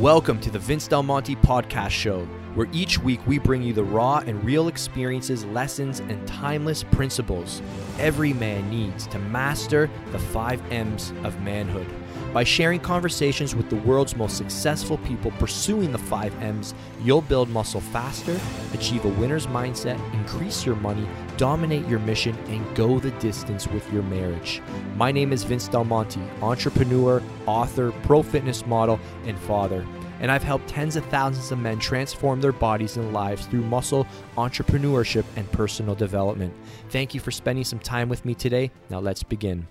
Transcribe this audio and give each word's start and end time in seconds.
Welcome 0.00 0.40
to 0.40 0.50
the 0.50 0.58
Vince 0.58 0.88
Del 0.88 1.04
Monte 1.04 1.36
Podcast 1.36 1.90
Show, 1.90 2.24
where 2.56 2.66
each 2.72 2.98
week 2.98 3.24
we 3.28 3.38
bring 3.38 3.62
you 3.62 3.72
the 3.72 3.84
raw 3.84 4.24
and 4.26 4.42
real 4.42 4.66
experiences, 4.66 5.44
lessons, 5.44 6.00
and 6.00 6.26
timeless 6.26 6.82
principles 6.82 7.62
every 8.00 8.32
man 8.32 8.68
needs 8.68 9.06
to 9.06 9.20
master 9.20 9.88
the 10.10 10.18
five 10.18 10.60
M's 10.72 11.12
of 11.22 11.40
manhood. 11.42 11.86
By 12.34 12.42
sharing 12.42 12.80
conversations 12.80 13.54
with 13.54 13.70
the 13.70 13.76
world's 13.76 14.16
most 14.16 14.36
successful 14.36 14.98
people 14.98 15.30
pursuing 15.38 15.92
the 15.92 15.98
five 15.98 16.34
M's, 16.42 16.74
you'll 17.00 17.20
build 17.20 17.48
muscle 17.48 17.80
faster, 17.80 18.36
achieve 18.72 19.04
a 19.04 19.08
winner's 19.08 19.46
mindset, 19.46 20.00
increase 20.12 20.66
your 20.66 20.74
money, 20.74 21.06
dominate 21.36 21.86
your 21.86 22.00
mission, 22.00 22.36
and 22.48 22.76
go 22.76 22.98
the 22.98 23.12
distance 23.12 23.68
with 23.68 23.90
your 23.92 24.02
marriage. 24.02 24.60
My 24.96 25.12
name 25.12 25.32
is 25.32 25.44
Vince 25.44 25.68
Del 25.68 25.84
Monte, 25.84 26.20
entrepreneur, 26.42 27.22
author, 27.46 27.92
pro 28.02 28.20
fitness 28.24 28.66
model, 28.66 28.98
and 29.26 29.38
father. 29.38 29.86
And 30.18 30.28
I've 30.28 30.42
helped 30.42 30.66
tens 30.66 30.96
of 30.96 31.04
thousands 31.06 31.52
of 31.52 31.60
men 31.60 31.78
transform 31.78 32.40
their 32.40 32.50
bodies 32.50 32.96
and 32.96 33.12
lives 33.12 33.46
through 33.46 33.62
muscle, 33.62 34.08
entrepreneurship, 34.36 35.24
and 35.36 35.48
personal 35.52 35.94
development. 35.94 36.52
Thank 36.88 37.14
you 37.14 37.20
for 37.20 37.30
spending 37.30 37.64
some 37.64 37.78
time 37.78 38.08
with 38.08 38.24
me 38.24 38.34
today. 38.34 38.72
Now 38.90 38.98
let's 38.98 39.22
begin 39.22 39.68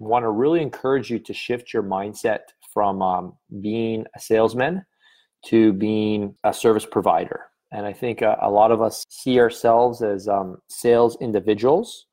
want 0.00 0.24
to 0.24 0.30
really 0.30 0.62
encourage 0.62 1.10
you 1.10 1.18
to 1.20 1.32
shift 1.32 1.72
your 1.72 1.82
mindset 1.82 2.40
from 2.72 3.02
um, 3.02 3.34
being 3.60 4.06
a 4.16 4.20
salesman 4.20 4.84
to 5.46 5.72
being 5.74 6.34
a 6.44 6.52
service 6.52 6.86
provider. 6.86 7.42
And 7.72 7.86
I 7.86 7.92
think 7.92 8.22
uh, 8.22 8.36
a 8.40 8.50
lot 8.50 8.72
of 8.72 8.82
us 8.82 9.04
see 9.08 9.38
ourselves 9.38 10.02
as 10.02 10.26
um, 10.26 10.58
sales 10.68 11.16
individuals. 11.20 12.06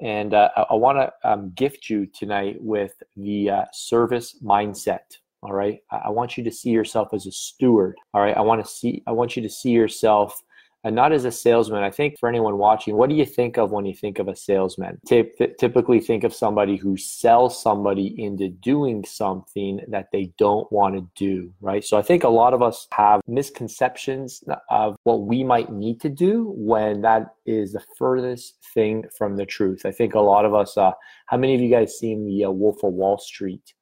And 0.00 0.34
uh, 0.34 0.50
I, 0.56 0.66
I 0.70 0.74
want 0.74 0.98
to 0.98 1.30
um, 1.30 1.50
gift 1.54 1.90
you 1.90 2.06
tonight 2.06 2.56
with 2.60 2.94
the 3.16 3.50
uh, 3.50 3.64
service 3.72 4.36
mindset. 4.42 5.16
All 5.42 5.52
right. 5.52 5.80
I, 5.90 5.96
I 5.96 6.10
want 6.10 6.36
you 6.36 6.44
to 6.44 6.52
see 6.52 6.70
yourself 6.70 7.08
as 7.12 7.26
a 7.26 7.32
steward. 7.32 7.96
All 8.14 8.20
right. 8.20 8.36
I 8.36 8.40
want 8.42 8.64
to 8.64 8.70
see, 8.70 9.02
I 9.06 9.12
want 9.12 9.36
you 9.36 9.42
to 9.42 9.50
see 9.50 9.70
yourself 9.70 10.40
and 10.84 10.94
not 10.94 11.12
as 11.12 11.24
a 11.24 11.30
salesman. 11.30 11.82
I 11.82 11.90
think 11.90 12.18
for 12.18 12.28
anyone 12.28 12.56
watching, 12.56 12.96
what 12.96 13.10
do 13.10 13.16
you 13.16 13.26
think 13.26 13.58
of 13.58 13.70
when 13.70 13.84
you 13.84 13.94
think 13.94 14.18
of 14.18 14.28
a 14.28 14.36
salesman? 14.36 14.98
typically 15.06 16.00
think 16.00 16.24
of 16.24 16.34
somebody 16.34 16.76
who 16.76 16.96
sells 16.96 17.60
somebody 17.60 18.14
into 18.22 18.48
doing 18.48 19.04
something 19.04 19.80
that 19.88 20.08
they 20.12 20.32
don't 20.38 20.70
want 20.72 20.94
to 20.94 21.06
do, 21.14 21.52
right? 21.60 21.84
So 21.84 21.98
I 21.98 22.02
think 22.02 22.24
a 22.24 22.28
lot 22.28 22.54
of 22.54 22.62
us 22.62 22.86
have 22.92 23.20
misconceptions 23.26 24.42
of 24.70 24.96
what 25.04 25.22
we 25.22 25.44
might 25.44 25.70
need 25.70 26.00
to 26.00 26.08
do 26.08 26.52
when 26.56 27.02
that 27.02 27.34
is 27.44 27.72
the 27.72 27.82
furthest 27.98 28.56
thing 28.72 29.04
from 29.16 29.36
the 29.36 29.46
truth. 29.46 29.82
I 29.84 29.92
think 29.92 30.14
a 30.14 30.20
lot 30.20 30.44
of 30.44 30.54
us, 30.54 30.76
uh, 30.76 30.92
how 31.26 31.36
many 31.36 31.54
of 31.54 31.60
you 31.60 31.70
guys 31.70 31.98
seen 31.98 32.26
the 32.26 32.44
uh, 32.46 32.50
Wolf 32.50 32.82
of 32.82 32.92
Wall 32.92 33.18
Street? 33.18 33.74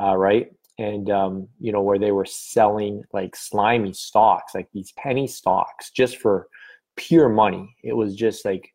Uh, 0.00 0.16
right? 0.16 0.52
And 0.78 1.10
um, 1.10 1.48
you 1.60 1.72
know 1.72 1.82
where 1.82 1.98
they 1.98 2.12
were 2.12 2.24
selling 2.24 3.02
like 3.12 3.36
slimy 3.36 3.92
stocks 3.92 4.54
like 4.54 4.68
these 4.72 4.92
penny 4.92 5.26
stocks 5.26 5.90
just 5.90 6.18
for 6.18 6.48
pure 6.96 7.28
money. 7.28 7.74
It 7.82 7.96
was 7.96 8.14
just 8.14 8.44
like 8.44 8.70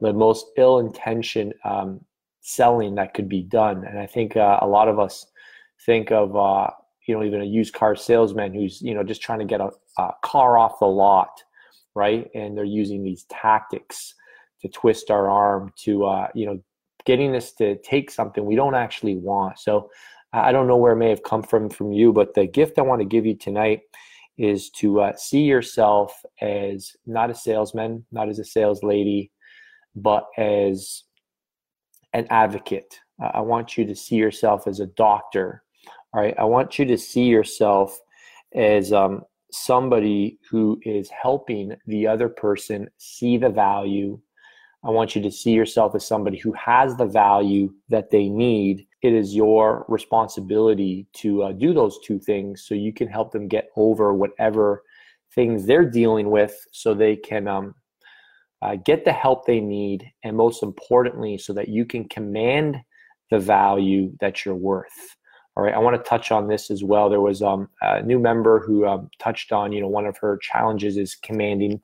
the 0.00 0.12
most 0.12 0.46
ill-intentioned 0.56 1.54
um, 1.64 2.00
selling 2.40 2.94
that 2.94 3.14
could 3.14 3.28
be 3.28 3.42
done. 3.42 3.84
And 3.84 3.98
i 3.98 4.06
think 4.06 4.36
uh, 4.36 4.58
a 4.62 4.66
lot 4.66 4.88
of 4.88 4.98
us 4.98 5.26
think 5.86 6.10
of 6.10 6.36
uh, 6.36 6.68
you 7.06 7.14
know 7.14 7.24
even 7.24 7.40
a 7.40 7.44
used 7.44 7.74
car 7.74 7.96
salesman 7.96 8.54
who's 8.54 8.82
you 8.82 8.94
know 8.94 9.02
just 9.02 9.22
trying 9.22 9.40
to 9.40 9.44
get 9.44 9.60
a, 9.60 9.70
a 9.98 10.10
car 10.22 10.58
off 10.58 10.78
the 10.80 10.86
lot 10.86 11.42
right? 11.98 12.30
And 12.34 12.56
they're 12.56 12.64
using 12.64 13.02
these 13.02 13.24
tactics 13.24 14.14
to 14.62 14.68
twist 14.68 15.10
our 15.10 15.28
arm 15.28 15.72
to 15.84 16.04
uh, 16.04 16.28
you 16.34 16.46
know 16.46 16.62
getting 17.04 17.34
us 17.34 17.52
to 17.54 17.76
take 17.78 18.10
something 18.10 18.44
we 18.44 18.56
don't 18.56 18.74
actually 18.74 19.16
want. 19.16 19.58
So 19.58 19.90
I 20.32 20.52
don't 20.52 20.66
know 20.66 20.76
where 20.76 20.92
it 20.92 20.96
may 20.96 21.08
have 21.08 21.22
come 21.22 21.42
from 21.42 21.70
from 21.70 21.92
you, 21.92 22.12
but 22.12 22.34
the 22.34 22.46
gift 22.46 22.78
I 22.78 22.82
want 22.82 23.00
to 23.00 23.06
give 23.06 23.24
you 23.24 23.34
tonight 23.34 23.80
is 24.36 24.70
to 24.70 25.00
uh, 25.00 25.16
see 25.16 25.42
yourself 25.42 26.14
as 26.40 26.94
not 27.06 27.30
a 27.30 27.34
salesman, 27.34 28.04
not 28.12 28.28
as 28.28 28.38
a 28.38 28.44
sales 28.44 28.82
lady, 28.82 29.30
but 29.96 30.26
as 30.36 31.04
an 32.12 32.26
advocate. 32.30 33.00
I 33.20 33.40
want 33.40 33.76
you 33.76 33.84
to 33.86 33.96
see 33.96 34.16
yourself 34.16 34.66
as 34.66 34.80
a 34.80 34.86
doctor. 34.86 35.62
All 36.12 36.22
right. 36.22 36.34
I 36.38 36.44
want 36.44 36.78
you 36.78 36.84
to 36.86 36.98
see 36.98 37.24
yourself 37.24 37.98
as 38.54 38.92
um, 38.92 39.22
somebody 39.50 40.38
who 40.48 40.78
is 40.84 41.10
helping 41.10 41.74
the 41.86 42.06
other 42.06 42.28
person 42.28 42.88
see 42.98 43.36
the 43.36 43.50
value. 43.50 44.20
I 44.84 44.90
want 44.90 45.16
you 45.16 45.22
to 45.22 45.30
see 45.30 45.52
yourself 45.52 45.94
as 45.94 46.06
somebody 46.06 46.38
who 46.38 46.52
has 46.52 46.96
the 46.96 47.06
value 47.06 47.72
that 47.88 48.10
they 48.10 48.28
need 48.28 48.86
it 49.02 49.12
is 49.12 49.34
your 49.34 49.84
responsibility 49.88 51.06
to 51.12 51.44
uh, 51.44 51.52
do 51.52 51.72
those 51.72 51.98
two 52.04 52.18
things 52.18 52.64
so 52.66 52.74
you 52.74 52.92
can 52.92 53.08
help 53.08 53.30
them 53.32 53.46
get 53.46 53.68
over 53.76 54.12
whatever 54.12 54.82
things 55.34 55.66
they're 55.66 55.88
dealing 55.88 56.30
with 56.30 56.56
so 56.72 56.94
they 56.94 57.14
can 57.14 57.46
um, 57.46 57.74
uh, 58.62 58.76
get 58.76 59.04
the 59.04 59.12
help 59.12 59.46
they 59.46 59.60
need 59.60 60.10
and 60.24 60.36
most 60.36 60.62
importantly 60.62 61.38
so 61.38 61.52
that 61.52 61.68
you 61.68 61.84
can 61.84 62.08
command 62.08 62.76
the 63.30 63.38
value 63.38 64.12
that 64.20 64.44
you're 64.44 64.54
worth. 64.54 65.16
All 65.56 65.64
right 65.64 65.74
i 65.74 65.78
want 65.78 65.96
to 65.96 66.08
touch 66.08 66.30
on 66.30 66.48
this 66.48 66.70
as 66.70 66.84
well. 66.84 67.10
There 67.10 67.20
was 67.20 67.42
um, 67.42 67.68
a 67.82 68.02
new 68.02 68.18
member 68.18 68.60
who 68.60 68.86
um, 68.86 69.10
touched 69.18 69.52
on 69.52 69.72
you 69.72 69.80
know 69.80 69.88
one 69.88 70.06
of 70.06 70.16
her 70.18 70.38
challenges 70.38 70.96
is 70.96 71.16
commanding 71.16 71.80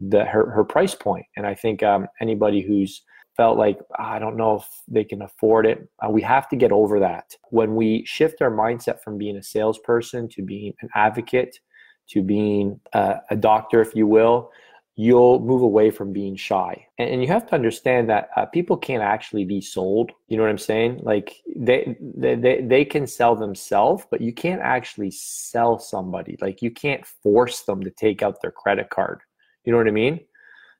the 0.00 0.24
her, 0.24 0.50
her 0.50 0.64
price 0.64 0.94
point. 0.94 1.26
And 1.36 1.46
i 1.46 1.54
think 1.54 1.82
um, 1.82 2.06
anybody 2.20 2.60
who's 2.60 3.02
felt 3.36 3.58
like 3.58 3.78
ah, 3.98 4.12
I 4.12 4.18
don't 4.18 4.36
know 4.36 4.56
if 4.56 4.66
they 4.88 5.04
can 5.04 5.22
afford 5.22 5.66
it. 5.66 5.88
Uh, 6.04 6.10
we 6.10 6.22
have 6.22 6.48
to 6.50 6.56
get 6.56 6.72
over 6.72 7.00
that. 7.00 7.34
When 7.50 7.74
we 7.74 8.04
shift 8.04 8.42
our 8.42 8.50
mindset 8.50 9.00
from 9.00 9.18
being 9.18 9.36
a 9.36 9.42
salesperson 9.42 10.28
to 10.30 10.42
being 10.42 10.74
an 10.82 10.88
advocate 10.94 11.58
to 12.08 12.22
being 12.22 12.80
a, 12.92 13.16
a 13.30 13.36
doctor, 13.36 13.80
if 13.80 13.94
you 13.94 14.06
will, 14.06 14.50
you'll 14.94 15.40
move 15.40 15.62
away 15.62 15.90
from 15.90 16.12
being 16.12 16.36
shy. 16.36 16.86
And, 16.98 17.08
and 17.10 17.22
you 17.22 17.28
have 17.28 17.46
to 17.46 17.54
understand 17.54 18.10
that 18.10 18.28
uh, 18.36 18.46
people 18.46 18.76
can't 18.76 19.02
actually 19.02 19.44
be 19.44 19.60
sold. 19.60 20.12
You 20.28 20.36
know 20.36 20.42
what 20.42 20.50
I'm 20.50 20.58
saying? 20.58 21.00
Like 21.02 21.36
they, 21.56 21.96
they, 22.00 22.34
they, 22.34 22.60
they 22.60 22.84
can 22.84 23.06
sell 23.06 23.34
themselves, 23.34 24.04
but 24.10 24.20
you 24.20 24.32
can't 24.32 24.60
actually 24.60 25.10
sell 25.10 25.78
somebody. 25.78 26.36
Like 26.40 26.60
you 26.60 26.70
can't 26.70 27.06
force 27.06 27.62
them 27.62 27.82
to 27.82 27.90
take 27.90 28.22
out 28.22 28.42
their 28.42 28.50
credit 28.50 28.90
card. 28.90 29.20
You 29.64 29.72
know 29.72 29.78
what 29.78 29.88
I 29.88 29.92
mean? 29.92 30.20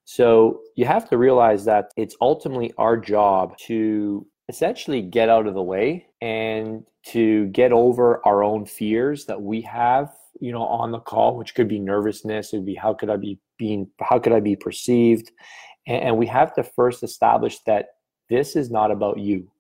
So 0.05 0.61
you 0.77 0.85
have 0.85 1.09
to 1.11 1.19
realize 1.19 1.65
that 1.67 1.91
it's 1.97 2.17
ultimately 2.21 2.73
our 2.79 2.97
job 2.97 3.57
to 3.67 4.27
essentially 4.49 5.03
get 5.03 5.29
out 5.29 5.47
of 5.47 5.55
the 5.55 5.63
way 5.63 6.07
and 6.21 6.85
to 7.07 7.47
get 7.47 7.73
over 7.73 8.21
our 8.27 8.43
own 8.43 8.67
fears 8.67 9.25
that 9.27 9.41
we 9.41 9.61
have 9.63 10.13
you 10.41 10.51
know 10.51 10.63
on 10.63 10.91
the 10.91 10.99
call 10.99 11.37
which 11.37 11.55
could 11.55 11.69
be 11.69 11.79
nervousness 11.79 12.53
it 12.53 12.57
would 12.57 12.67
be 12.67 12.75
how 12.75 12.93
could 12.93 13.11
i 13.11 13.17
be 13.17 13.39
being 13.59 13.89
how 14.01 14.19
could 14.19 14.33
i 14.33 14.41
be 14.41 14.57
perceived? 14.57 15.31
And, 15.87 16.17
we 16.17 16.27
have 16.27 16.55
to 16.55 16.63
first 16.63 17.03
establish 17.03 17.59
that 17.67 17.87
this 18.31 18.55
is 18.55 18.71
not 18.71 18.93
about 18.93 19.19
you. 19.19 19.51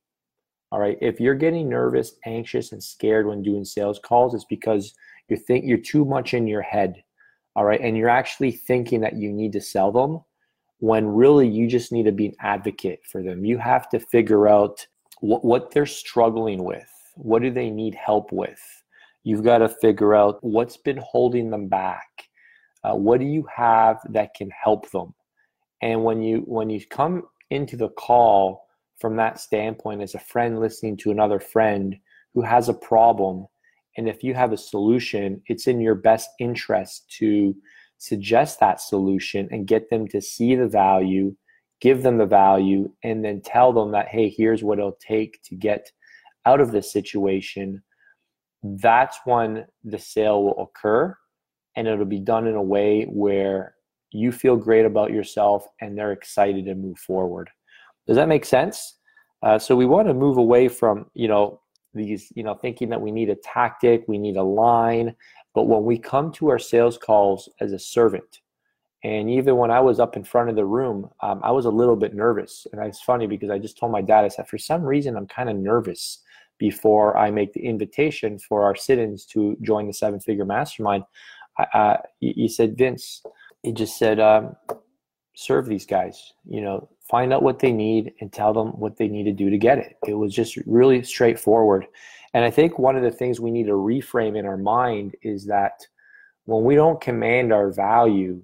All 0.70 0.78
right? 0.78 0.96
If 1.00 1.18
you're 1.18 1.34
getting 1.34 1.68
nervous 1.68 2.14
anxious 2.26 2.72
and 2.72 2.82
scared 2.82 3.26
when 3.26 3.42
doing 3.42 3.64
sales 3.64 3.98
calls 3.98 4.34
it's 4.34 4.44
because 4.44 4.94
you 5.28 5.36
think 5.36 5.64
you're 5.64 5.78
too 5.78 6.04
much 6.04 6.34
in 6.34 6.46
your 6.46 6.62
head. 6.62 7.02
All 7.56 7.64
right? 7.64 7.80
And 7.80 7.96
you're 7.96 8.08
actually 8.08 8.52
thinking 8.52 9.00
that 9.00 9.16
you 9.16 9.32
need 9.32 9.52
to 9.52 9.60
sell 9.60 9.92
them 9.92 10.20
when 10.82 11.06
really 11.06 11.46
you 11.46 11.68
just 11.68 11.92
need 11.92 12.02
to 12.02 12.10
be 12.10 12.26
an 12.26 12.34
advocate 12.40 12.98
for 13.06 13.22
them. 13.22 13.44
You 13.44 13.56
have 13.56 13.88
to 13.90 14.00
figure 14.00 14.48
out 14.48 14.84
what, 15.20 15.44
what 15.44 15.70
they're 15.70 15.86
struggling 15.86 16.64
with. 16.64 16.90
What 17.14 17.42
do 17.42 17.52
they 17.52 17.70
need 17.70 17.94
help 17.94 18.32
with? 18.32 18.58
You've 19.22 19.44
got 19.44 19.58
to 19.58 19.68
figure 19.68 20.12
out 20.12 20.38
what's 20.40 20.76
been 20.76 21.00
holding 21.00 21.50
them 21.50 21.68
back. 21.68 22.08
Uh, 22.82 22.96
what 22.96 23.20
do 23.20 23.26
you 23.26 23.46
have 23.54 23.98
that 24.08 24.34
can 24.34 24.50
help 24.50 24.90
them? 24.90 25.14
And 25.82 26.02
when 26.02 26.20
you 26.20 26.38
when 26.48 26.68
you 26.68 26.84
come 26.84 27.28
into 27.50 27.76
the 27.76 27.90
call 27.90 28.66
from 28.98 29.14
that 29.18 29.38
standpoint 29.38 30.02
as 30.02 30.16
a 30.16 30.18
friend 30.18 30.58
listening 30.58 30.96
to 30.96 31.12
another 31.12 31.38
friend 31.38 31.94
who 32.34 32.42
has 32.42 32.68
a 32.68 32.74
problem, 32.74 33.46
and 33.96 34.08
if 34.08 34.24
you 34.24 34.34
have 34.34 34.52
a 34.52 34.56
solution, 34.56 35.42
it's 35.46 35.68
in 35.68 35.80
your 35.80 35.94
best 35.94 36.30
interest 36.40 37.08
to 37.18 37.54
suggest 38.02 38.58
that 38.58 38.80
solution 38.80 39.46
and 39.52 39.68
get 39.68 39.88
them 39.88 40.08
to 40.08 40.20
see 40.20 40.56
the 40.56 40.66
value, 40.66 41.32
give 41.80 42.02
them 42.02 42.18
the 42.18 42.26
value, 42.26 42.90
and 43.04 43.24
then 43.24 43.40
tell 43.40 43.72
them 43.72 43.92
that, 43.92 44.08
hey, 44.08 44.28
here's 44.28 44.64
what 44.64 44.80
it'll 44.80 44.98
take 45.00 45.40
to 45.44 45.54
get 45.54 45.88
out 46.44 46.60
of 46.60 46.72
this 46.72 46.92
situation. 46.92 47.80
That's 48.64 49.20
when 49.24 49.66
the 49.84 50.00
sale 50.00 50.42
will 50.42 50.60
occur 50.64 51.16
and 51.76 51.86
it'll 51.86 52.04
be 52.04 52.18
done 52.18 52.48
in 52.48 52.56
a 52.56 52.62
way 52.62 53.04
where 53.04 53.76
you 54.10 54.32
feel 54.32 54.56
great 54.56 54.84
about 54.84 55.12
yourself 55.12 55.68
and 55.80 55.96
they're 55.96 56.10
excited 56.10 56.64
to 56.64 56.74
move 56.74 56.98
forward. 56.98 57.50
Does 58.08 58.16
that 58.16 58.26
make 58.26 58.44
sense? 58.44 58.98
Uh, 59.44 59.60
so 59.60 59.76
we 59.76 59.86
want 59.86 60.08
to 60.08 60.14
move 60.14 60.38
away 60.38 60.66
from, 60.66 61.06
you 61.14 61.28
know, 61.28 61.60
these, 61.94 62.32
you 62.34 62.42
know, 62.42 62.54
thinking 62.54 62.88
that 62.88 63.00
we 63.00 63.12
need 63.12 63.30
a 63.30 63.36
tactic, 63.36 64.02
we 64.08 64.18
need 64.18 64.36
a 64.36 64.42
line, 64.42 65.14
but 65.54 65.64
when 65.64 65.84
we 65.84 65.98
come 65.98 66.32
to 66.32 66.48
our 66.48 66.58
sales 66.58 66.98
calls 66.98 67.48
as 67.60 67.72
a 67.72 67.78
servant, 67.78 68.40
and 69.04 69.28
even 69.28 69.56
when 69.56 69.70
I 69.70 69.80
was 69.80 69.98
up 69.98 70.16
in 70.16 70.22
front 70.22 70.48
of 70.48 70.56
the 70.56 70.64
room, 70.64 71.10
um, 71.22 71.40
I 71.42 71.50
was 71.50 71.64
a 71.64 71.70
little 71.70 71.96
bit 71.96 72.14
nervous. 72.14 72.66
And 72.72 72.80
it's 72.84 73.02
funny 73.02 73.26
because 73.26 73.50
I 73.50 73.58
just 73.58 73.76
told 73.76 73.90
my 73.90 74.00
dad, 74.00 74.24
I 74.24 74.28
said, 74.28 74.46
for 74.46 74.58
some 74.58 74.82
reason, 74.82 75.16
I'm 75.16 75.26
kind 75.26 75.50
of 75.50 75.56
nervous 75.56 76.22
before 76.58 77.18
I 77.18 77.30
make 77.32 77.52
the 77.52 77.66
invitation 77.66 78.38
for 78.38 78.62
our 78.62 78.76
sit-ins 78.76 79.26
to 79.26 79.56
join 79.62 79.88
the 79.88 79.92
seven 79.92 80.20
figure 80.20 80.44
mastermind, 80.44 81.02
you, 82.20 82.48
said, 82.48 82.78
Vince, 82.78 83.22
he 83.64 83.72
just 83.72 83.98
said, 83.98 84.20
um, 84.20 84.54
serve 85.34 85.66
these 85.66 85.84
guys, 85.86 86.32
you 86.48 86.60
know, 86.60 86.88
find 87.10 87.32
out 87.32 87.42
what 87.42 87.58
they 87.58 87.72
need 87.72 88.12
and 88.20 88.32
tell 88.32 88.52
them 88.52 88.68
what 88.78 88.96
they 88.96 89.08
need 89.08 89.24
to 89.24 89.32
do 89.32 89.50
to 89.50 89.58
get 89.58 89.78
it. 89.78 89.96
It 90.06 90.14
was 90.14 90.32
just 90.32 90.56
really 90.66 91.02
straightforward. 91.02 91.86
And 92.34 92.44
I 92.44 92.50
think 92.50 92.78
one 92.78 92.96
of 92.96 93.02
the 93.02 93.10
things 93.10 93.40
we 93.40 93.50
need 93.50 93.66
to 93.66 93.72
reframe 93.72 94.38
in 94.38 94.46
our 94.46 94.56
mind 94.56 95.14
is 95.22 95.46
that 95.46 95.86
when 96.44 96.64
we 96.64 96.74
don't 96.74 97.00
command 97.00 97.52
our 97.52 97.70
value, 97.70 98.42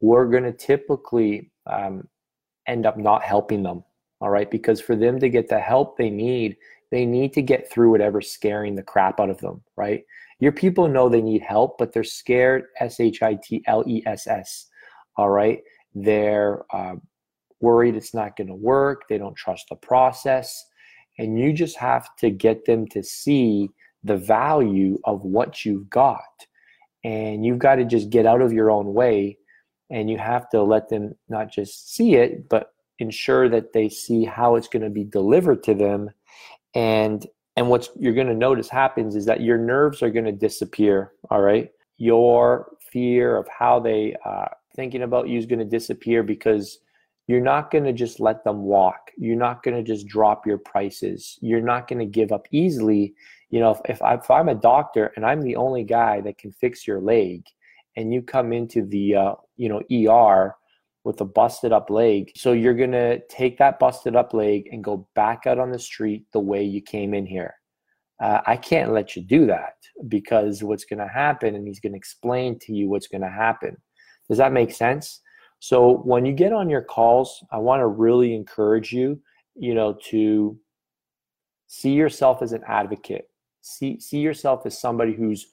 we're 0.00 0.26
going 0.26 0.44
to 0.44 0.52
typically 0.52 1.50
um, 1.66 2.06
end 2.66 2.86
up 2.86 2.96
not 2.96 3.22
helping 3.22 3.62
them. 3.62 3.82
All 4.20 4.30
right. 4.30 4.50
Because 4.50 4.80
for 4.80 4.96
them 4.96 5.18
to 5.20 5.28
get 5.28 5.48
the 5.48 5.58
help 5.58 5.96
they 5.96 6.10
need, 6.10 6.56
they 6.90 7.04
need 7.04 7.32
to 7.34 7.42
get 7.42 7.70
through 7.70 7.90
whatever's 7.90 8.30
scaring 8.30 8.74
the 8.74 8.82
crap 8.82 9.20
out 9.20 9.30
of 9.30 9.38
them. 9.38 9.62
Right. 9.76 10.04
Your 10.40 10.52
people 10.52 10.88
know 10.88 11.08
they 11.08 11.22
need 11.22 11.42
help, 11.42 11.78
but 11.78 11.92
they're 11.92 12.04
scared 12.04 12.66
S 12.78 13.00
H 13.00 13.22
I 13.22 13.38
T 13.42 13.62
L 13.66 13.84
E 13.86 14.02
S 14.06 14.26
S. 14.26 14.66
All 15.16 15.30
right. 15.30 15.60
They're 15.94 16.64
uh, 16.72 16.96
worried 17.60 17.96
it's 17.96 18.14
not 18.14 18.36
going 18.36 18.48
to 18.48 18.54
work. 18.54 19.02
They 19.08 19.18
don't 19.18 19.36
trust 19.36 19.66
the 19.68 19.76
process. 19.76 20.64
And 21.18 21.38
you 21.38 21.52
just 21.52 21.76
have 21.76 22.14
to 22.16 22.30
get 22.30 22.64
them 22.64 22.86
to 22.88 23.02
see 23.02 23.70
the 24.04 24.16
value 24.16 24.98
of 25.04 25.24
what 25.24 25.64
you've 25.64 25.90
got. 25.90 26.22
And 27.04 27.44
you've 27.44 27.58
got 27.58 27.76
to 27.76 27.84
just 27.84 28.10
get 28.10 28.26
out 28.26 28.40
of 28.40 28.52
your 28.52 28.70
own 28.70 28.94
way 28.94 29.38
and 29.90 30.10
you 30.10 30.18
have 30.18 30.48
to 30.50 30.62
let 30.62 30.88
them 30.88 31.14
not 31.28 31.50
just 31.50 31.94
see 31.94 32.14
it, 32.14 32.48
but 32.48 32.72
ensure 32.98 33.48
that 33.48 33.72
they 33.72 33.88
see 33.88 34.24
how 34.24 34.56
it's 34.56 34.68
going 34.68 34.82
to 34.82 34.90
be 34.90 35.04
delivered 35.04 35.62
to 35.64 35.74
them. 35.74 36.10
And 36.74 37.26
and 37.56 37.68
what 37.68 37.88
you're 37.98 38.14
going 38.14 38.28
to 38.28 38.34
notice 38.34 38.68
happens 38.68 39.16
is 39.16 39.24
that 39.24 39.40
your 39.40 39.58
nerves 39.58 40.02
are 40.02 40.10
going 40.10 40.26
to 40.26 40.32
disappear. 40.32 41.12
All 41.30 41.40
right, 41.40 41.70
your 41.96 42.72
fear 42.92 43.36
of 43.36 43.48
how 43.48 43.80
they 43.80 44.14
uh, 44.24 44.46
thinking 44.76 45.02
about 45.02 45.28
you 45.28 45.38
is 45.38 45.46
going 45.46 45.58
to 45.58 45.64
disappear 45.64 46.22
because 46.22 46.78
you're 47.28 47.40
not 47.42 47.70
going 47.70 47.84
to 47.84 47.92
just 47.92 48.20
let 48.20 48.42
them 48.42 48.62
walk. 48.62 49.12
You're 49.18 49.36
not 49.36 49.62
going 49.62 49.76
to 49.76 49.82
just 49.82 50.08
drop 50.08 50.46
your 50.46 50.58
prices. 50.58 51.38
You're 51.42 51.60
not 51.60 51.86
going 51.86 52.00
to 52.00 52.06
give 52.06 52.32
up 52.32 52.48
easily. 52.50 53.14
You 53.50 53.60
know, 53.60 53.70
if, 53.70 53.80
if, 53.84 54.02
I, 54.02 54.18
I'm 54.30 54.48
a 54.48 54.54
doctor 54.54 55.12
and 55.14 55.24
I'm 55.24 55.42
the 55.42 55.56
only 55.56 55.84
guy 55.84 56.22
that 56.22 56.38
can 56.38 56.50
fix 56.50 56.86
your 56.86 57.00
leg, 57.00 57.44
and 57.96 58.12
you 58.12 58.22
come 58.22 58.52
into 58.52 58.84
the 58.84 59.14
uh, 59.14 59.34
you 59.56 59.68
know 59.68 59.82
ER 60.10 60.56
with 61.04 61.20
a 61.20 61.24
busted 61.24 61.72
up 61.72 61.90
leg, 61.90 62.32
so 62.34 62.52
you're 62.52 62.74
gonna 62.74 63.18
take 63.28 63.58
that 63.58 63.78
busted 63.78 64.16
up 64.16 64.34
leg 64.34 64.68
and 64.72 64.84
go 64.84 65.08
back 65.14 65.46
out 65.46 65.58
on 65.58 65.70
the 65.70 65.78
street 65.78 66.24
the 66.32 66.40
way 66.40 66.62
you 66.62 66.80
came 66.80 67.12
in 67.12 67.26
here. 67.26 67.54
Uh, 68.20 68.40
I 68.46 68.56
can't 68.56 68.92
let 68.92 69.16
you 69.16 69.22
do 69.22 69.46
that 69.46 69.74
because 70.08 70.62
what's 70.62 70.84
going 70.84 70.98
to 70.98 71.06
happen, 71.06 71.54
and 71.54 71.66
he's 71.66 71.78
going 71.78 71.92
to 71.92 71.98
explain 71.98 72.58
to 72.60 72.72
you 72.72 72.88
what's 72.88 73.06
going 73.06 73.22
to 73.22 73.28
happen. 73.28 73.76
Does 74.28 74.38
that 74.38 74.52
make 74.52 74.72
sense? 74.72 75.20
So 75.60 75.98
when 75.98 76.24
you 76.24 76.32
get 76.32 76.52
on 76.52 76.70
your 76.70 76.82
calls, 76.82 77.44
I 77.50 77.58
want 77.58 77.80
to 77.80 77.86
really 77.86 78.34
encourage 78.34 78.92
you, 78.92 79.20
you 79.54 79.74
know, 79.74 79.98
to 80.04 80.58
see 81.66 81.92
yourself 81.92 82.42
as 82.42 82.52
an 82.52 82.62
advocate. 82.66 83.28
See 83.60 83.98
see 84.00 84.20
yourself 84.20 84.64
as 84.66 84.78
somebody 84.78 85.14
who's 85.14 85.52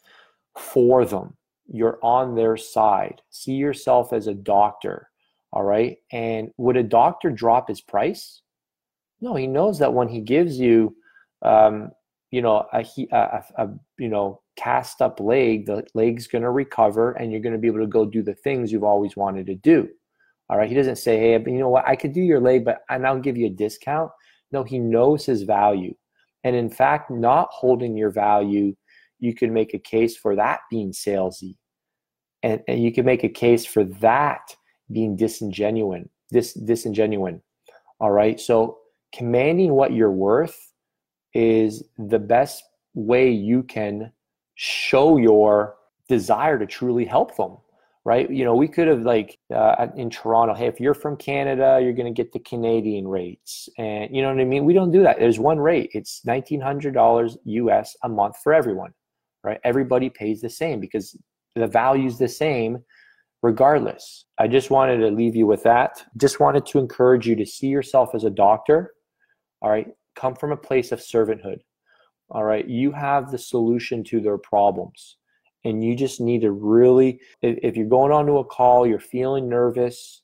for 0.57 1.05
them. 1.05 1.35
You're 1.67 1.99
on 2.03 2.35
their 2.35 2.55
side. 2.55 3.21
See 3.31 3.53
yourself 3.53 4.13
as 4.13 4.27
a 4.27 4.33
doctor. 4.33 5.09
All 5.51 5.63
right. 5.63 5.97
And 6.11 6.51
would 6.57 6.77
a 6.77 6.83
doctor 6.83 7.31
drop 7.31 7.67
his 7.67 7.81
price? 7.81 8.41
No, 9.21 9.35
he 9.35 9.47
knows 9.47 9.79
that 9.79 9.93
when 9.93 10.07
he 10.07 10.19
gives 10.19 10.59
you, 10.59 10.95
um, 11.41 11.91
you 12.31 12.41
know, 12.41 12.65
a, 12.73 12.85
a, 13.11 13.43
a, 13.57 13.69
you 13.97 14.09
know 14.09 14.41
cast 14.57 15.01
up 15.01 15.19
leg, 15.19 15.65
the 15.65 15.85
leg's 15.93 16.27
going 16.27 16.41
to 16.43 16.49
recover, 16.49 17.11
and 17.13 17.31
you're 17.31 17.41
going 17.41 17.53
to 17.53 17.59
be 17.59 17.67
able 17.67 17.79
to 17.79 17.87
go 17.87 18.05
do 18.05 18.23
the 18.23 18.35
things 18.35 18.71
you've 18.71 18.83
always 18.83 19.15
wanted 19.15 19.45
to 19.47 19.55
do. 19.55 19.89
All 20.49 20.57
right. 20.57 20.69
He 20.69 20.75
doesn't 20.75 20.97
say, 20.97 21.17
hey, 21.17 21.37
but 21.37 21.51
you 21.51 21.59
know 21.59 21.69
what, 21.69 21.87
I 21.87 21.95
could 21.95 22.13
do 22.13 22.21
your 22.21 22.39
leg, 22.39 22.65
but 22.65 22.81
and 22.89 23.05
I'll 23.05 23.19
give 23.19 23.37
you 23.37 23.47
a 23.47 23.49
discount. 23.49 24.11
No, 24.51 24.63
he 24.63 24.79
knows 24.79 25.25
his 25.25 25.43
value. 25.43 25.93
And 26.43 26.55
in 26.55 26.69
fact, 26.69 27.09
not 27.09 27.49
holding 27.51 27.97
your 27.97 28.11
value, 28.11 28.75
you 29.19 29.33
can 29.33 29.51
make 29.51 29.73
a 29.73 29.79
case 29.79 30.15
for 30.15 30.35
that 30.35 30.59
being 30.69 30.91
salesy. 30.91 31.55
And, 32.43 32.61
and 32.67 32.83
you 32.83 32.93
can 32.93 33.05
make 33.05 33.23
a 33.23 33.29
case 33.29 33.65
for 33.65 33.83
that 33.83 34.55
being 34.91 35.17
disingenuine, 35.17 36.09
dis, 36.31 36.55
disingenuine. 36.55 37.41
All 37.99 38.11
right. 38.11 38.39
So 38.39 38.77
commanding 39.13 39.73
what 39.73 39.93
you're 39.93 40.11
worth 40.11 40.55
is 41.35 41.83
the 41.97 42.17
best 42.17 42.63
way 42.95 43.29
you 43.29 43.61
can 43.61 44.11
show 44.55 45.17
your 45.17 45.75
desire 46.09 46.57
to 46.57 46.65
truly 46.65 47.05
help 47.05 47.37
them 47.37 47.57
right? 48.05 48.29
You 48.29 48.45
know, 48.45 48.55
we 48.55 48.67
could 48.67 48.87
have 48.87 49.01
like 49.01 49.39
uh, 49.53 49.87
in 49.97 50.11
Toronto, 50.11 50.53
hey, 50.53 50.67
if 50.67 50.79
you're 50.79 50.93
from 50.93 51.17
Canada, 51.17 51.79
you're 51.81 51.93
going 51.93 52.05
to 52.05 52.15
get 52.15 52.31
the 52.31 52.39
Canadian 52.39 53.07
rates, 53.07 53.67
and 53.77 54.15
you 54.15 54.21
know 54.21 54.29
what 54.29 54.39
I 54.39 54.45
mean. 54.45 54.63
We 54.63 54.73
don't 54.73 54.91
do 54.91 55.01
that. 55.03 55.19
There's 55.19 55.39
one 55.39 55.59
rate. 55.59 55.89
It's 55.93 56.23
nineteen 56.23 56.61
hundred 56.61 56.93
dollars 56.93 57.37
US 57.43 57.97
a 58.03 58.09
month 58.09 58.37
for 58.43 58.53
everyone, 58.53 58.93
right? 59.43 59.59
Everybody 59.63 60.09
pays 60.09 60.39
the 60.39 60.49
same 60.49 60.79
because 60.79 61.17
the 61.55 61.67
value's 61.67 62.19
the 62.19 62.27
same, 62.27 62.77
regardless. 63.41 64.25
I 64.39 64.47
just 64.47 64.69
wanted 64.69 64.97
to 64.97 65.09
leave 65.09 65.35
you 65.35 65.47
with 65.47 65.63
that. 65.63 66.05
Just 66.17 66.39
wanted 66.39 66.65
to 66.67 66.79
encourage 66.79 67.27
you 67.27 67.35
to 67.35 67.45
see 67.45 67.67
yourself 67.67 68.13
as 68.13 68.23
a 68.23 68.29
doctor. 68.29 68.93
All 69.63 69.71
right, 69.71 69.87
come 70.15 70.35
from 70.35 70.51
a 70.51 70.57
place 70.57 70.91
of 70.91 70.99
servanthood. 70.99 71.59
All 72.29 72.43
right, 72.43 72.67
you 72.67 72.91
have 72.91 73.31
the 73.31 73.37
solution 73.37 74.03
to 74.05 74.19
their 74.19 74.37
problems 74.37 75.17
and 75.65 75.83
you 75.83 75.95
just 75.95 76.21
need 76.21 76.41
to 76.41 76.51
really 76.51 77.19
if 77.41 77.75
you're 77.75 77.87
going 77.87 78.11
on 78.11 78.25
to 78.25 78.37
a 78.37 78.45
call 78.45 78.87
you're 78.87 78.99
feeling 78.99 79.49
nervous 79.49 80.21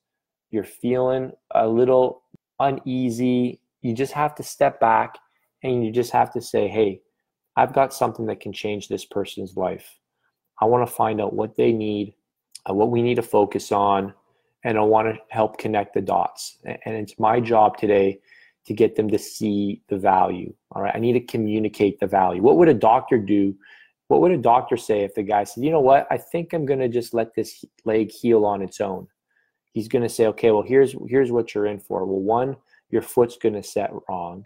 you're 0.52 0.64
feeling 0.64 1.32
a 1.56 1.68
little 1.68 2.24
uneasy 2.60 3.60
you 3.82 3.94
just 3.94 4.14
have 4.14 4.34
to 4.36 4.44
step 4.44 4.80
back 4.80 5.18
and 5.64 5.84
you 5.84 5.92
just 5.92 6.12
have 6.12 6.32
to 6.32 6.40
say 6.40 6.68
hey 6.68 7.02
i've 7.58 7.74
got 7.74 7.94
something 7.94 8.28
that 8.28 8.40
can 8.40 8.54
change 8.54 8.88
this 8.88 9.04
person's 9.04 9.58
life. 9.58 9.98
I 10.62 10.66
want 10.66 10.88
to 10.88 10.96
find 10.96 11.20
out 11.20 11.34
what 11.34 11.58
they 11.58 11.74
need 11.74 12.14
uh, 12.70 12.74
what 12.74 12.92
we 12.92 13.02
need 13.02 13.16
to 13.16 13.24
focus 13.24 13.72
on 13.72 14.14
and 14.64 14.78
i 14.78 14.82
want 14.82 15.08
to 15.08 15.20
help 15.30 15.58
connect 15.58 15.96
the 15.96 16.02
dots. 16.02 16.58
And 16.64 16.96
it's 16.96 17.20
my 17.20 17.40
job 17.40 17.78
today 17.78 18.20
to 18.66 18.74
get 18.74 18.96
them 18.96 19.10
to 19.10 19.18
see 19.18 19.82
the 19.90 19.98
value 19.98 20.54
all 20.72 20.82
right 20.82 20.96
i 20.96 21.00
need 21.00 21.14
to 21.14 21.20
communicate 21.20 22.00
the 22.00 22.08
value 22.08 22.42
what 22.42 22.58
would 22.58 22.70
a 22.70 22.74
doctor 22.74 23.18
do 23.18 23.56
what 24.12 24.20
would 24.20 24.32
a 24.34 24.38
doctor 24.38 24.76
say 24.76 25.06
if 25.06 25.16
the 25.16 25.24
guy 25.24 25.46
said, 25.46 25.64
you 25.64 25.72
know 25.72 25.80
what, 25.80 26.06
I 26.12 26.18
think 26.18 26.52
I'm 26.52 26.66
going 26.66 26.82
to 26.82 26.90
just 26.90 27.14
let 27.14 27.34
this 27.34 27.64
leg 27.86 28.12
heal 28.12 28.44
on 28.44 28.62
its 28.62 28.82
own? 28.82 29.08
He's 29.72 29.88
going 29.88 30.04
to 30.04 30.10
say, 30.10 30.26
okay, 30.28 30.52
well, 30.52 30.64
here's 30.64 30.94
here's 31.08 31.32
what 31.32 31.56
you're 31.56 31.68
in 31.68 31.80
for. 31.80 32.06
Well, 32.06 32.20
one, 32.20 32.58
your 32.90 33.04
foot's 33.04 33.38
going 33.38 33.56
to 33.56 33.64
set 33.64 33.90
wrong. 34.10 34.46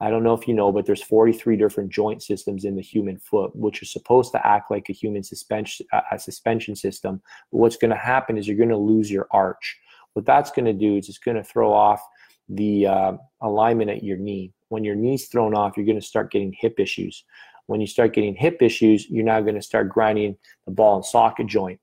I 0.00 0.10
don't 0.10 0.24
know 0.24 0.34
if 0.34 0.48
you 0.48 0.54
know, 0.54 0.72
but 0.72 0.86
there's 0.86 1.04
43 1.04 1.56
different 1.56 1.92
joint 1.92 2.20
systems 2.20 2.64
in 2.64 2.74
the 2.74 2.82
human 2.82 3.16
foot, 3.16 3.54
which 3.54 3.80
are 3.80 3.86
supposed 3.86 4.32
to 4.32 4.44
act 4.44 4.72
like 4.72 4.88
a 4.88 4.92
human 4.92 5.22
suspension 5.22 5.86
a 6.10 6.18
suspension 6.18 6.74
system. 6.74 7.22
But 7.52 7.58
what's 7.58 7.76
going 7.76 7.92
to 7.92 7.96
happen 7.96 8.36
is 8.36 8.48
you're 8.48 8.56
going 8.56 8.70
to 8.70 8.76
lose 8.76 9.08
your 9.08 9.28
arch. 9.30 9.78
What 10.14 10.26
that's 10.26 10.50
going 10.50 10.66
to 10.66 10.72
do 10.72 10.96
is 10.96 11.08
it's 11.08 11.18
going 11.18 11.36
to 11.36 11.44
throw 11.44 11.72
off 11.72 12.02
the 12.48 12.86
uh, 12.86 13.12
alignment 13.40 13.90
at 13.90 14.04
your 14.04 14.16
knee. 14.16 14.52
When 14.68 14.84
your 14.84 14.96
knee's 14.96 15.28
thrown 15.28 15.54
off, 15.54 15.76
you're 15.76 15.86
going 15.86 16.00
to 16.00 16.06
start 16.06 16.32
getting 16.32 16.52
hip 16.58 16.78
issues. 16.78 17.24
When 17.66 17.80
you 17.80 17.86
start 17.86 18.14
getting 18.14 18.34
hip 18.34 18.62
issues, 18.62 19.08
you're 19.10 19.24
now 19.24 19.40
going 19.40 19.54
to 19.54 19.62
start 19.62 19.88
grinding 19.88 20.36
the 20.66 20.72
ball 20.72 20.96
and 20.96 21.04
socket 21.04 21.46
joint. 21.46 21.80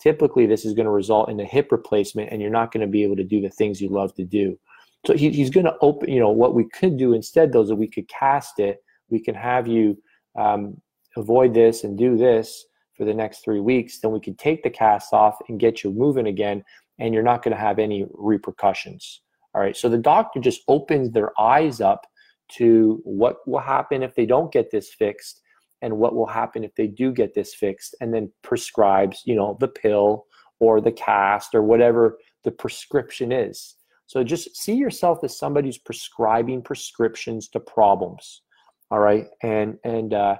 Typically, 0.00 0.46
this 0.46 0.64
is 0.64 0.74
going 0.74 0.84
to 0.84 0.90
result 0.90 1.30
in 1.30 1.40
a 1.40 1.44
hip 1.44 1.72
replacement, 1.72 2.30
and 2.30 2.40
you're 2.40 2.50
not 2.50 2.72
going 2.72 2.82
to 2.82 2.86
be 2.86 3.02
able 3.02 3.16
to 3.16 3.24
do 3.24 3.40
the 3.40 3.50
things 3.50 3.80
you 3.80 3.88
love 3.88 4.14
to 4.14 4.24
do. 4.24 4.58
So 5.06 5.14
he, 5.14 5.30
he's 5.30 5.50
going 5.50 5.66
to 5.66 5.76
open, 5.80 6.10
you 6.10 6.20
know, 6.20 6.30
what 6.30 6.54
we 6.54 6.68
could 6.68 6.96
do 6.96 7.12
instead, 7.12 7.52
though, 7.52 7.62
is 7.62 7.68
that 7.68 7.76
we 7.76 7.88
could 7.88 8.08
cast 8.08 8.58
it. 8.58 8.82
We 9.08 9.20
can 9.20 9.34
have 9.34 9.66
you 9.66 9.96
um, 10.38 10.80
avoid 11.16 11.54
this 11.54 11.84
and 11.84 11.96
do 11.96 12.16
this 12.16 12.66
for 12.96 13.04
the 13.04 13.14
next 13.14 13.44
three 13.44 13.60
weeks. 13.60 14.00
Then 14.00 14.10
we 14.10 14.20
can 14.20 14.34
take 14.34 14.62
the 14.62 14.70
cast 14.70 15.12
off 15.12 15.38
and 15.48 15.60
get 15.60 15.84
you 15.84 15.92
moving 15.92 16.26
again, 16.26 16.64
and 16.98 17.14
you're 17.14 17.22
not 17.22 17.42
going 17.42 17.54
to 17.54 17.60
have 17.60 17.78
any 17.78 18.06
repercussions. 18.12 19.22
All 19.56 19.62
right. 19.62 19.76
So 19.76 19.88
the 19.88 19.98
doctor 19.98 20.38
just 20.38 20.60
opens 20.68 21.10
their 21.10 21.38
eyes 21.40 21.80
up 21.80 22.06
to 22.52 23.00
what 23.04 23.36
will 23.48 23.58
happen 23.58 24.02
if 24.02 24.14
they 24.14 24.26
don't 24.26 24.52
get 24.52 24.70
this 24.70 24.92
fixed 24.92 25.40
and 25.82 25.96
what 25.96 26.14
will 26.14 26.26
happen 26.26 26.62
if 26.62 26.74
they 26.74 26.86
do 26.86 27.10
get 27.10 27.34
this 27.34 27.54
fixed 27.54 27.96
and 28.00 28.14
then 28.14 28.30
prescribes 28.42 29.22
you 29.24 29.34
know 29.34 29.56
the 29.58 29.68
pill 29.68 30.26
or 30.60 30.80
the 30.80 30.92
cast 30.92 31.54
or 31.54 31.62
whatever 31.62 32.18
the 32.44 32.50
prescription 32.50 33.32
is. 33.32 33.76
So 34.06 34.22
just 34.22 34.56
see 34.56 34.74
yourself 34.74 35.24
as 35.24 35.36
somebody 35.36 35.68
who's 35.68 35.78
prescribing 35.78 36.62
prescriptions 36.62 37.48
to 37.48 37.60
problems 37.60 38.42
all 38.90 39.00
right? 39.00 39.26
And 39.42 39.78
and 39.84 40.14
uh, 40.14 40.36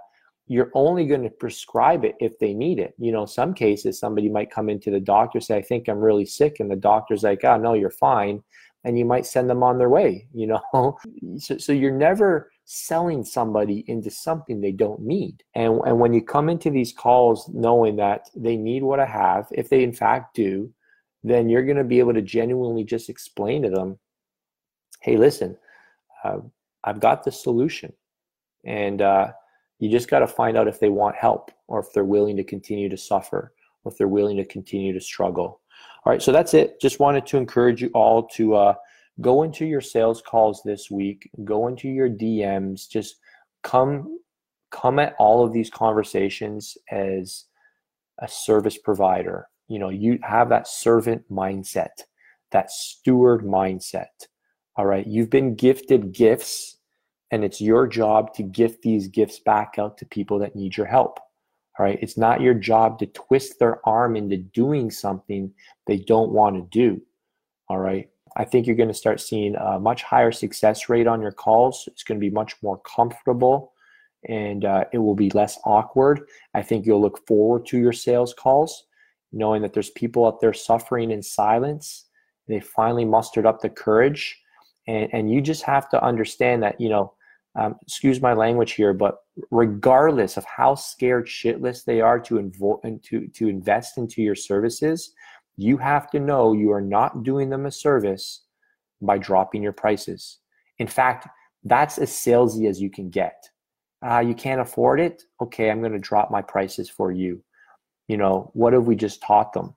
you're 0.49 0.71
only 0.75 1.07
going 1.07 1.25
to 1.25 1.31
prescribe 1.31 2.05
it 2.05 2.15
if 2.21 2.39
they 2.39 2.55
need 2.55 2.79
it. 2.79 2.95
You 2.99 3.13
know 3.13 3.27
some 3.27 3.55
cases 3.55 3.99
somebody 3.99 4.29
might 4.29 4.51
come 4.51 4.69
into 4.69 4.91
the 4.91 5.01
doctor 5.01 5.41
say 5.41 5.57
i 5.57 5.63
think 5.63 5.89
i'm 5.89 5.99
really 5.99 6.27
sick 6.27 6.61
and 6.61 6.71
the 6.71 6.77
doctor's 6.77 7.23
like 7.23 7.45
oh 7.45 7.57
no 7.57 7.75
you're 7.75 7.91
fine 7.91 8.43
and 8.87 8.99
you 8.99 9.05
might 9.05 9.27
send 9.27 9.51
them 9.51 9.63
on 9.63 9.77
their 9.77 9.91
way 9.91 10.27
you 10.33 10.47
know 10.47 10.97
so, 11.39 11.59
so 11.59 11.73
you're 11.73 11.91
never 11.91 12.51
selling 12.67 13.25
somebody 13.25 13.85
into 13.87 14.11
something 14.11 14.61
they 14.61 14.73
don't 14.73 15.01
need. 15.01 15.43
And, 15.55 15.81
and 15.87 16.01
when 16.01 16.13
you 16.13 16.21
come 16.21 16.49
into 16.49 16.69
these 16.69 16.93
calls 16.93 17.49
knowing 17.49 17.95
that 17.97 18.29
they 18.35 18.57
need 18.57 18.83
what 18.83 18.99
I 18.99 19.07
have, 19.07 19.47
if 19.53 19.69
they 19.69 19.85
in 19.85 19.93
fact 19.93 20.35
do, 20.35 20.73
then 21.23 21.49
you're 21.49 21.65
going 21.65 21.77
to 21.77 21.85
be 21.85 22.01
able 22.01 22.15
to 22.15 22.23
genuinely 22.23 22.83
just 22.83 23.09
explain 23.09 23.63
to 23.63 23.71
them, 23.71 23.99
hey, 25.01 25.17
listen, 25.17 25.57
uh, 26.25 26.39
I've 26.83 27.01
got 27.01 27.23
the 27.23 27.31
solution. 27.31 27.93
And 28.65 29.01
uh, 29.01 29.29
you 29.79 29.89
just 29.89 30.11
got 30.11 30.19
to 30.21 30.27
find 30.27 30.57
out 30.57 30.67
if 30.67 30.81
they 30.81 30.89
want 30.89 31.15
help 31.15 31.53
or 31.69 31.79
if 31.79 31.87
they're 31.95 32.05
willing 32.05 32.37
to 32.37 32.45
continue 32.45 32.89
to 32.89 32.97
suffer 32.97 33.53
or 33.85 33.93
if 33.93 33.99
they're 33.99 34.09
willing 34.09 34.37
to 34.39 34.45
continue 34.45 34.93
to 34.93 35.01
struggle. 35.01 35.61
All 36.07 36.13
right, 36.13 36.23
so 36.23 36.31
that's 36.31 36.55
it. 36.55 36.81
Just 36.81 37.01
wanted 37.01 37.27
to 37.27 37.37
encourage 37.37 37.83
you 37.83 37.91
all 37.93 38.29
to 38.29 38.55
uh, 38.55 38.75
go 39.21 39.43
into 39.43 39.67
your 39.67 39.81
sales 39.81 40.23
calls 40.23 40.63
this 40.65 40.89
week, 40.89 41.29
go 41.43 41.67
into 41.67 41.89
your 41.89 42.09
DMs, 42.09 42.89
just 42.89 43.17
come 43.65 44.21
come 44.71 45.01
at 45.01 45.17
all 45.19 45.45
of 45.45 45.53
these 45.53 45.69
conversations 45.69 46.79
as 46.93 47.47
a 48.21 48.29
service 48.29 48.79
provider. 48.79 49.49
You 49.67 49.81
know, 49.81 49.89
you 49.89 50.21
have 50.23 50.49
that 50.51 50.69
servant 50.69 51.29
mindset, 51.29 52.05
that 52.53 52.71
steward 52.71 53.43
mindset. 53.43 54.29
All 54.77 54.87
right, 54.87 55.09
you've 55.09 55.31
been 55.31 55.57
gifted 55.57 56.13
gifts 56.13 56.77
and 57.33 57.43
it's 57.43 57.61
your 57.61 57.89
job 57.89 58.33
to 58.35 58.45
gift 58.45 58.83
these 58.83 59.09
gifts 59.09 59.41
back 59.41 59.75
out 59.77 59.99
to 59.99 60.07
people 60.07 60.39
that 60.39 60.55
need 60.55 60.77
your 60.77 60.87
help. 60.87 61.19
All 61.79 61.85
right. 61.85 61.99
It's 62.01 62.17
not 62.17 62.41
your 62.41 62.55
job 62.55 62.99
to 63.01 63.07
twist 63.07 63.59
their 63.59 63.87
arm 63.87 64.17
into 64.17 64.39
doing 64.39 64.91
something 64.91 65.53
they 65.87 65.99
don't 65.99 66.33
want 66.33 66.57
to 66.57 66.79
do. 66.79 67.03
All 67.69 67.79
right. 67.79 68.09
I 68.37 68.45
think 68.45 68.67
you're 68.67 68.77
going 68.77 68.89
to 68.89 68.95
start 68.95 69.21
seeing 69.21 69.57
a 69.57 69.79
much 69.79 70.03
higher 70.03 70.33
success 70.33 70.89
rate 70.89 71.07
on 71.07 71.23
your 71.23 71.33
calls. 71.33 71.85
It's 71.87 72.03
going 72.03 72.21
to 72.21 72.25
be 72.25 72.31
much 72.31 72.55
more 72.63 72.81
comfortable 72.81 73.73
and 74.29 74.65
uh, 74.65 74.85
it 74.93 74.99
will 74.99 75.15
be 75.15 75.31
less 75.31 75.59
awkward. 75.65 76.23
I 76.55 76.63
think 76.63 76.85
you'll 76.85 77.01
look 77.01 77.27
forward 77.27 77.67
to 77.67 77.79
your 77.79 77.93
sales 77.93 78.35
calls, 78.35 78.87
knowing 79.33 79.63
that 79.63 79.73
there's 79.73 79.91
people 79.91 80.27
out 80.27 80.41
there 80.41 80.53
suffering 80.53 81.11
in 81.11 81.23
silence. 81.23 82.07
They 82.49 82.61
finally 82.61 83.05
mustered 83.05 83.47
up 83.47 83.61
the 83.61 83.71
courage. 83.71 84.41
And, 84.87 85.09
and 85.13 85.31
you 85.31 85.41
just 85.41 85.63
have 85.63 85.89
to 85.91 86.03
understand 86.03 86.63
that, 86.63 86.81
you 86.81 86.89
know, 86.89 87.15
um, 87.57 87.77
excuse 87.83 88.21
my 88.21 88.35
language 88.35 88.73
here, 88.73 88.93
but 88.93 89.19
regardless 89.51 90.37
of 90.37 90.45
how 90.45 90.75
scared 90.75 91.27
shitless 91.27 91.85
they 91.85 92.01
are 92.01 92.21
to, 92.21 92.35
invo- 92.35 93.03
to, 93.05 93.29
to 93.29 93.49
invest 93.49 93.99
into 93.99 94.23
your 94.23 94.35
services, 94.35 95.13
you 95.57 95.79
have 95.79 96.11
to 96.11 96.21
know 96.21 96.53
you 96.53 96.71
are 96.71 96.83
not 96.83 97.23
doing 97.23 97.49
them 97.49 97.67
a 97.67 97.71
service 97.71 98.43
by 99.01 99.17
dropping 99.17 99.63
your 99.63 99.73
prices. 99.73 100.39
In 100.79 100.87
fact, 100.87 101.29
that's 101.65 101.99
as 101.99 102.11
salesy 102.11 102.69
as 102.69 102.81
you 102.81 102.91
can 102.91 103.09
get. 103.09 103.49
Uh, 104.07 104.21
you 104.21 104.35
can't 104.35 104.61
afford 104.61 105.01
it? 105.01 105.23
Okay, 105.41 105.71
I'm 105.71 105.81
going 105.81 105.93
to 105.93 105.99
drop 105.99 106.31
my 106.31 106.43
prices 106.43 106.91
for 106.91 107.11
you. 107.11 107.43
You 108.07 108.19
know, 108.19 108.51
what 108.53 108.75
have 108.75 108.87
we 108.87 108.97
just 108.97 109.23
taught 109.23 109.53
them? 109.53 109.75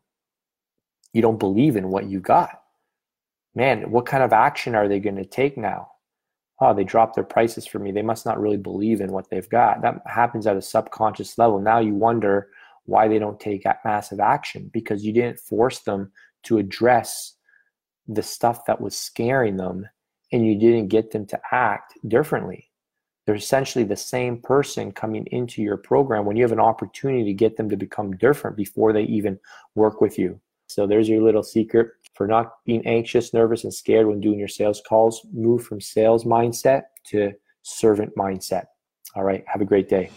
You 1.13 1.21
don't 1.21 1.39
believe 1.39 1.77
in 1.77 1.89
what 1.89 2.05
you 2.05 2.19
got. 2.19 2.62
Man, 3.55 3.89
what 3.89 4.05
kind 4.05 4.21
of 4.21 4.33
action 4.33 4.75
are 4.75 4.88
they 4.88 5.00
going 5.00 5.15
to 5.15 5.25
take 5.25 5.57
now? 5.57 5.88
Oh, 6.61 6.73
they 6.73 6.83
dropped 6.83 7.15
their 7.15 7.23
prices 7.23 7.65
for 7.65 7.79
me. 7.79 7.91
They 7.91 8.01
must 8.01 8.25
not 8.25 8.39
really 8.39 8.57
believe 8.57 9.01
in 9.01 9.11
what 9.11 9.29
they've 9.29 9.49
got. 9.49 9.81
That 9.81 10.01
happens 10.05 10.45
at 10.45 10.57
a 10.57 10.61
subconscious 10.61 11.37
level. 11.37 11.59
Now 11.59 11.79
you 11.79 11.95
wonder 11.95 12.49
why 12.85 13.07
they 13.07 13.19
don't 13.19 13.39
take 13.39 13.65
massive 13.85 14.19
action 14.19 14.69
because 14.73 15.05
you 15.05 15.13
didn't 15.13 15.39
force 15.39 15.79
them 15.79 16.11
to 16.43 16.57
address 16.57 17.35
the 18.07 18.23
stuff 18.23 18.65
that 18.65 18.81
was 18.81 18.97
scaring 18.97 19.57
them 19.57 19.87
and 20.31 20.45
you 20.45 20.57
didn't 20.57 20.87
get 20.87 21.11
them 21.11 21.25
to 21.27 21.39
act 21.51 21.93
differently. 22.07 22.69
They're 23.25 23.35
essentially 23.35 23.85
the 23.85 23.95
same 23.95 24.41
person 24.41 24.91
coming 24.91 25.27
into 25.27 25.61
your 25.61 25.77
program 25.77 26.25
when 26.25 26.35
you 26.35 26.43
have 26.43 26.51
an 26.51 26.59
opportunity 26.59 27.23
to 27.25 27.33
get 27.33 27.57
them 27.57 27.69
to 27.69 27.77
become 27.77 28.17
different 28.17 28.57
before 28.57 28.91
they 28.91 29.03
even 29.03 29.39
work 29.75 30.01
with 30.01 30.17
you. 30.17 30.39
So 30.69 30.85
there's 30.85 31.09
your 31.09 31.23
little 31.23 31.41
secret 31.41 31.89
for 32.13 32.27
not 32.27 32.63
being 32.65 32.85
anxious, 32.85 33.33
nervous, 33.33 33.63
and 33.63 33.73
scared 33.73 34.05
when 34.05 34.21
doing 34.21 34.38
your 34.38 34.47
sales 34.47 34.81
calls. 34.88 35.25
Move 35.33 35.63
from 35.63 35.81
sales 35.81 36.25
mindset 36.25 36.83
to 37.07 37.31
servant 37.63 38.15
mindset. 38.15 38.65
All 39.15 39.23
right, 39.23 39.43
have 39.47 39.61
a 39.61 39.65
great 39.65 39.89
day. 39.89 40.11